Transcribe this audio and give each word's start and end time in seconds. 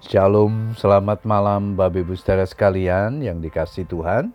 Shalom, 0.00 0.72
selamat 0.80 1.28
malam 1.28 1.76
Bapak 1.76 2.00
Ibu 2.00 2.16
saudara 2.16 2.48
sekalian 2.48 3.20
yang 3.20 3.44
dikasih 3.44 3.84
Tuhan. 3.84 4.32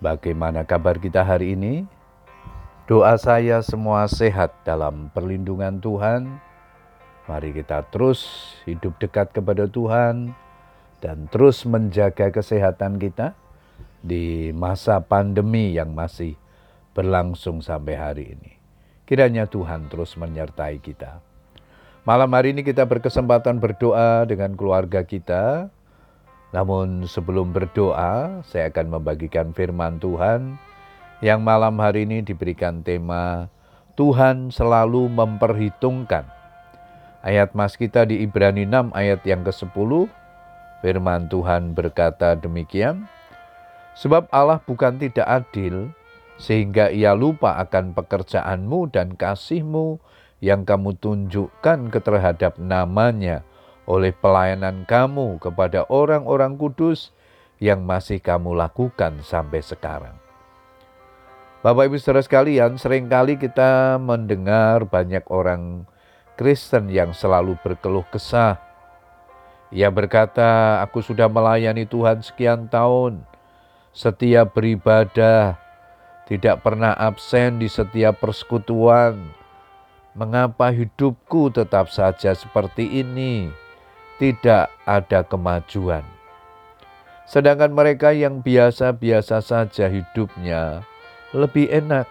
Bagaimana 0.00 0.64
kabar 0.64 0.96
kita 0.96 1.20
hari 1.20 1.52
ini? 1.52 1.84
Doa 2.88 3.12
saya 3.20 3.60
semua 3.60 4.08
sehat 4.08 4.56
dalam 4.64 5.12
perlindungan 5.12 5.84
Tuhan. 5.84 6.32
Mari 7.28 7.60
kita 7.60 7.92
terus 7.92 8.24
hidup 8.64 8.96
dekat 8.96 9.36
kepada 9.36 9.68
Tuhan 9.68 10.32
dan 11.04 11.28
terus 11.28 11.68
menjaga 11.68 12.32
kesehatan 12.32 12.96
kita 12.96 13.36
di 14.00 14.48
masa 14.56 15.04
pandemi 15.04 15.76
yang 15.76 15.92
masih 15.92 16.40
berlangsung 16.96 17.60
sampai 17.60 18.00
hari 18.00 18.24
ini. 18.32 18.56
Kiranya 19.04 19.44
Tuhan 19.44 19.92
terus 19.92 20.16
menyertai 20.16 20.80
kita. 20.80 21.29
Malam 22.10 22.34
hari 22.34 22.50
ini 22.50 22.66
kita 22.66 22.90
berkesempatan 22.90 23.62
berdoa 23.62 24.26
dengan 24.26 24.58
keluarga 24.58 25.06
kita. 25.06 25.70
Namun 26.50 27.06
sebelum 27.06 27.54
berdoa, 27.54 28.42
saya 28.50 28.66
akan 28.66 28.98
membagikan 28.98 29.54
firman 29.54 30.02
Tuhan 30.02 30.58
yang 31.22 31.38
malam 31.38 31.78
hari 31.78 32.10
ini 32.10 32.26
diberikan 32.26 32.82
tema 32.82 33.46
Tuhan 33.94 34.50
selalu 34.50 35.06
memperhitungkan. 35.06 36.26
Ayat 37.22 37.54
mas 37.54 37.78
kita 37.78 38.02
di 38.02 38.26
Ibrani 38.26 38.66
6 38.66 38.90
ayat 38.90 39.22
yang 39.22 39.46
ke-10, 39.46 40.10
firman 40.82 41.30
Tuhan 41.30 41.78
berkata 41.78 42.34
demikian, 42.34 43.06
Sebab 43.94 44.26
Allah 44.34 44.58
bukan 44.58 44.98
tidak 44.98 45.30
adil, 45.30 45.94
sehingga 46.42 46.90
ia 46.90 47.14
lupa 47.14 47.54
akan 47.62 47.94
pekerjaanmu 47.94 48.90
dan 48.90 49.14
kasihmu 49.14 50.02
yang 50.40 50.64
kamu 50.64 50.96
tunjukkan 50.96 51.92
terhadap 51.92 52.56
namanya 52.56 53.44
oleh 53.84 54.12
pelayanan 54.16 54.88
kamu 54.88 55.36
kepada 55.40 55.84
orang-orang 55.92 56.56
kudus 56.56 57.12
yang 57.60 57.84
masih 57.84 58.18
kamu 58.18 58.56
lakukan 58.56 59.20
sampai 59.20 59.60
sekarang. 59.60 60.16
Bapak 61.60 61.92
Ibu 61.92 62.00
saudara 62.00 62.24
sekalian, 62.24 62.80
sering 62.80 63.04
kali 63.12 63.36
kita 63.36 64.00
mendengar 64.00 64.88
banyak 64.88 65.28
orang 65.28 65.84
Kristen 66.40 66.88
yang 66.88 67.12
selalu 67.12 67.60
berkeluh 67.60 68.08
kesah. 68.08 68.56
Ia 69.68 69.92
berkata, 69.92 70.80
aku 70.80 71.04
sudah 71.04 71.28
melayani 71.28 71.84
Tuhan 71.84 72.24
sekian 72.24 72.72
tahun, 72.72 73.20
setiap 73.92 74.56
beribadah, 74.56 75.60
tidak 76.24 76.64
pernah 76.64 76.96
absen 76.96 77.60
di 77.60 77.68
setiap 77.68 78.24
persekutuan, 78.24 79.20
Mengapa 80.10 80.74
hidupku 80.74 81.54
tetap 81.54 81.86
saja 81.86 82.34
seperti 82.34 82.82
ini? 82.98 83.46
Tidak 84.18 84.66
ada 84.82 85.20
kemajuan. 85.22 86.02
Sedangkan 87.30 87.70
mereka 87.70 88.10
yang 88.10 88.42
biasa-biasa 88.42 89.38
saja 89.38 89.86
hidupnya 89.86 90.82
lebih 91.30 91.70
enak. 91.70 92.10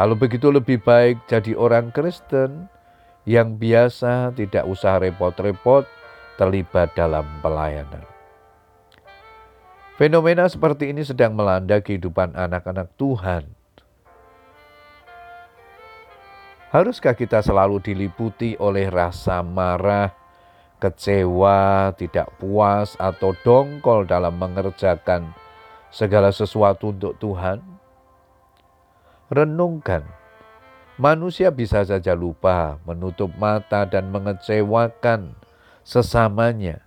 Kalau 0.00 0.16
begitu 0.16 0.48
lebih 0.48 0.80
baik 0.80 1.20
jadi 1.28 1.52
orang 1.60 1.92
Kristen 1.92 2.72
yang 3.28 3.60
biasa 3.60 4.32
tidak 4.32 4.64
usah 4.64 4.96
repot-repot 4.96 5.84
terlibat 6.40 6.96
dalam 6.96 7.28
pelayanan. 7.44 8.06
Fenomena 10.00 10.48
seperti 10.48 10.88
ini 10.94 11.04
sedang 11.04 11.36
melanda 11.36 11.84
kehidupan 11.84 12.32
anak-anak 12.32 12.96
Tuhan 12.96 13.57
Haruskah 16.68 17.16
kita 17.16 17.40
selalu 17.40 17.80
diliputi 17.80 18.52
oleh 18.60 18.92
rasa 18.92 19.40
marah, 19.40 20.12
kecewa, 20.76 21.96
tidak 21.96 22.28
puas, 22.36 22.92
atau 23.00 23.32
dongkol 23.40 24.04
dalam 24.04 24.36
mengerjakan 24.36 25.32
segala 25.88 26.28
sesuatu 26.28 26.92
untuk 26.92 27.16
Tuhan? 27.16 27.64
Renungkan, 29.32 30.04
manusia 31.00 31.48
bisa 31.48 31.88
saja 31.88 32.12
lupa, 32.12 32.76
menutup 32.84 33.32
mata, 33.40 33.88
dan 33.88 34.12
mengecewakan 34.12 35.32
sesamanya. 35.88 36.84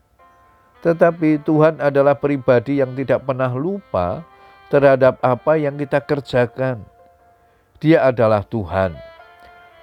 Tetapi 0.85 1.41
Tuhan 1.41 1.81
adalah 1.81 2.13
pribadi 2.13 2.85
yang 2.85 2.93
tidak 2.93 3.25
pernah 3.25 3.49
lupa 3.49 4.21
terhadap 4.69 5.17
apa 5.25 5.57
yang 5.57 5.73
kita 5.73 6.05
kerjakan. 6.05 6.85
Dia 7.81 8.05
adalah 8.05 8.45
Tuhan 8.45 9.09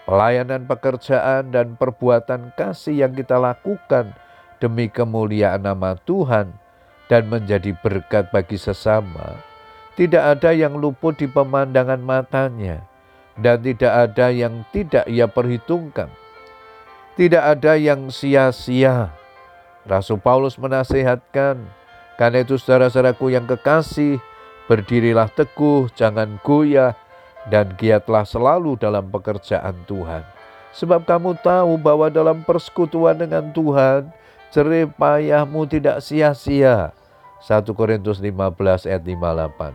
pelayanan 0.09 0.65
pekerjaan 0.65 1.53
dan 1.53 1.77
perbuatan 1.77 2.57
kasih 2.57 3.05
yang 3.05 3.13
kita 3.13 3.37
lakukan 3.37 4.17
demi 4.57 4.89
kemuliaan 4.89 5.61
nama 5.61 6.01
Tuhan 6.09 6.57
dan 7.13 7.29
menjadi 7.29 7.77
berkat 7.85 8.33
bagi 8.33 8.57
sesama, 8.57 9.37
tidak 10.01 10.41
ada 10.41 10.57
yang 10.57 10.81
luput 10.81 11.21
di 11.21 11.29
pemandangan 11.29 12.01
matanya 12.01 12.89
dan 13.37 13.61
tidak 13.61 13.93
ada 13.93 14.33
yang 14.33 14.65
tidak 14.73 15.05
ia 15.05 15.29
perhitungkan. 15.29 16.09
Tidak 17.19 17.43
ada 17.43 17.75
yang 17.75 18.09
sia-sia. 18.15 19.11
Rasul 19.83 20.23
Paulus 20.23 20.55
menasihatkan, 20.55 21.59
karena 22.15 22.47
itu 22.47 22.55
saudara-saudaraku 22.61 23.35
yang 23.35 23.43
kekasih, 23.43 24.23
berdirilah 24.71 25.27
teguh, 25.35 25.91
jangan 25.99 26.39
goyah, 26.47 26.95
dan 27.49 27.73
giatlah 27.77 28.25
selalu 28.25 28.77
dalam 28.77 29.09
pekerjaan 29.09 29.75
Tuhan. 29.89 30.25
Sebab 30.77 31.09
kamu 31.09 31.41
tahu 31.41 31.81
bahwa 31.81 32.13
dalam 32.13 32.45
persekutuan 32.45 33.17
dengan 33.17 33.51
Tuhan, 33.51 34.13
jerih 34.53 34.93
payahmu 34.95 35.65
tidak 35.67 36.05
sia-sia. 36.05 36.93
1 37.43 37.65
Korintus 37.73 38.21
15 38.21 38.87
ayat 38.87 39.03
58. 39.03 39.73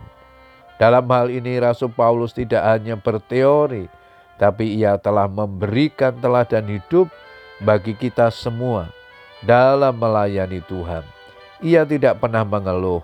Dalam 0.78 1.06
hal 1.09 1.28
ini 1.31 1.57
Rasul 1.61 1.89
Paulus 1.94 2.35
tidak 2.35 2.61
hanya 2.66 3.00
berteori, 3.00 3.88
tapi 4.35 4.78
ia 4.78 5.00
telah 5.00 5.29
memberikan 5.29 6.11
teladan 6.17 6.66
hidup 6.67 7.07
bagi 7.63 7.95
kita 7.95 8.28
semua 8.34 8.91
dalam 9.45 9.95
melayani 9.95 10.59
Tuhan. 10.66 11.05
Ia 11.63 11.88
tidak 11.88 12.19
pernah 12.19 12.44
mengeluh, 12.44 13.00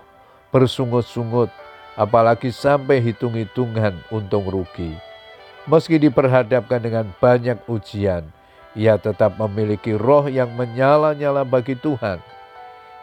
bersungut-sungut, 0.52 1.48
apalagi 2.00 2.48
sampai 2.48 3.04
hitung-hitungan 3.04 3.92
untung 4.08 4.48
rugi. 4.48 4.96
Meski 5.68 6.00
diperhadapkan 6.00 6.80
dengan 6.80 7.04
banyak 7.20 7.60
ujian, 7.68 8.24
ia 8.72 8.96
tetap 8.96 9.36
memiliki 9.36 9.92
roh 9.92 10.24
yang 10.24 10.48
menyala-nyala 10.56 11.44
bagi 11.44 11.76
Tuhan. 11.76 12.16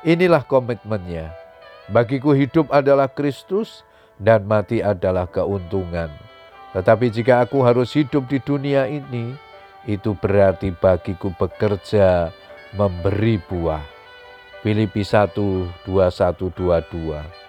Inilah 0.01 0.41
komitmennya. 0.41 1.29
Bagiku 1.93 2.33
hidup 2.33 2.73
adalah 2.73 3.05
Kristus 3.05 3.85
dan 4.17 4.49
mati 4.49 4.81
adalah 4.81 5.29
keuntungan. 5.29 6.09
Tetapi 6.73 7.13
jika 7.13 7.45
aku 7.45 7.61
harus 7.61 7.93
hidup 7.93 8.25
di 8.25 8.41
dunia 8.41 8.89
ini, 8.89 9.37
itu 9.85 10.17
berarti 10.17 10.73
bagiku 10.73 11.31
bekerja 11.37 12.33
memberi 12.75 13.39
buah. 13.39 13.85
Filipi 14.65 15.05
1, 15.05 15.31
21, 15.85 16.51
22. 16.51 17.46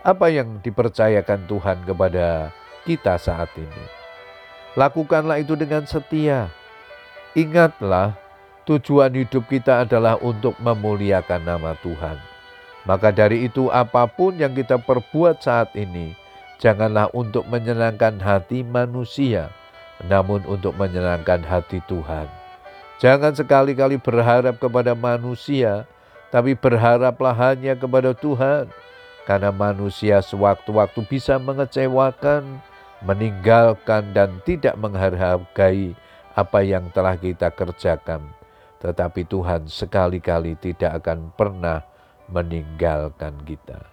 Apa 0.00 0.32
yang 0.32 0.64
dipercayakan 0.64 1.44
Tuhan 1.44 1.84
kepada 1.84 2.48
kita 2.88 3.20
saat 3.20 3.52
ini? 3.60 3.84
Lakukanlah 4.72 5.44
itu 5.44 5.52
dengan 5.60 5.84
setia. 5.84 6.48
Ingatlah, 7.36 8.16
tujuan 8.64 9.12
hidup 9.12 9.44
kita 9.44 9.84
adalah 9.84 10.16
untuk 10.24 10.56
memuliakan 10.56 11.44
nama 11.44 11.76
Tuhan. 11.84 12.16
Maka 12.88 13.12
dari 13.12 13.44
itu, 13.44 13.68
apa 13.68 14.08
pun 14.08 14.40
yang 14.40 14.56
kita 14.56 14.80
perbuat 14.80 15.44
saat 15.44 15.76
ini, 15.76 16.16
janganlah 16.56 17.12
untuk 17.12 17.44
menyenangkan 17.52 18.16
hati 18.24 18.64
manusia, 18.64 19.52
namun 20.08 20.40
untuk 20.48 20.80
menyenangkan 20.80 21.44
hati 21.44 21.84
Tuhan. 21.84 22.24
Jangan 23.04 23.36
sekali-kali 23.36 24.00
berharap 24.00 24.56
kepada 24.56 24.96
manusia, 24.96 25.84
tapi 26.32 26.56
berharaplah 26.56 27.36
hanya 27.36 27.76
kepada 27.76 28.16
Tuhan 28.16 28.72
karena 29.28 29.52
manusia 29.52 30.24
sewaktu-waktu 30.24 31.00
bisa 31.06 31.36
mengecewakan, 31.36 32.60
meninggalkan, 33.04 34.12
dan 34.16 34.40
tidak 34.44 34.76
menghargai 34.80 35.92
apa 36.36 36.58
yang 36.64 36.88
telah 36.92 37.16
kita 37.16 37.52
kerjakan. 37.52 38.24
Tetapi 38.80 39.28
Tuhan 39.28 39.68
sekali-kali 39.68 40.56
tidak 40.56 41.04
akan 41.04 41.32
pernah 41.36 41.84
meninggalkan 42.32 43.36
kita. 43.44 43.84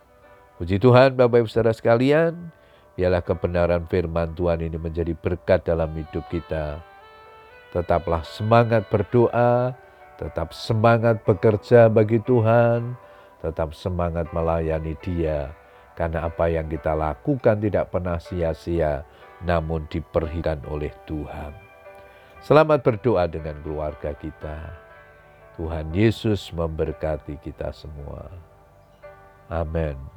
Puji 0.57 0.79
Tuhan 0.79 1.13
Bapak 1.13 1.43
Ibu 1.43 1.49
Saudara 1.51 1.75
sekalian, 1.75 2.49
biarlah 2.97 3.21
kebenaran 3.21 3.85
firman 3.85 4.33
Tuhan 4.33 4.63
ini 4.63 4.79
menjadi 4.79 5.13
berkat 5.13 5.67
dalam 5.67 5.91
hidup 5.93 6.25
kita. 6.31 6.81
Tetaplah 7.75 8.23
semangat 8.25 8.87
berdoa, 8.89 9.75
tetap 10.17 10.55
semangat 10.55 11.21
bekerja 11.21 11.91
bagi 11.93 12.17
Tuhan, 12.23 12.97
tetap 13.43 13.73
semangat 13.77 14.29
melayani 14.33 14.97
Dia, 15.03 15.53
karena 15.93 16.29
apa 16.29 16.49
yang 16.49 16.69
kita 16.69 16.93
lakukan 16.93 17.57
tidak 17.61 17.93
pernah 17.93 18.17
sia-sia, 18.17 19.05
namun 19.45 19.85
diperhitungkan 19.89 20.61
oleh 20.69 20.93
Tuhan. 21.05 21.53
Selamat 22.41 22.85
berdoa 22.85 23.25
dengan 23.25 23.57
keluarga 23.65 24.13
kita. 24.13 24.57
Tuhan 25.57 25.89
Yesus 25.89 26.53
memberkati 26.53 27.41
kita 27.41 27.73
semua. 27.73 28.29
Amin. 29.49 30.16